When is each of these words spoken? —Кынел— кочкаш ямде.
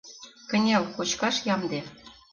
—Кынел— 0.49 0.83
кочкаш 0.95 1.35
ямде. 1.53 1.79